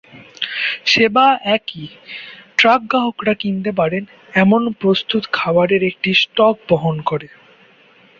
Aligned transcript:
সেবা 0.85 1.25
একই; 1.55 1.85
ট্রাক 2.57 2.81
গ্রাহকরা 2.83 3.33
কিনতে 3.33 3.71
পারেন 3.71 4.03
এমন 4.33 4.61
প্রস্তুত 4.81 5.23
খাবারের 5.33 5.81
একটি 5.83 6.09
স্টক 6.21 6.55
বহন 6.69 6.95
করে। 7.01 7.27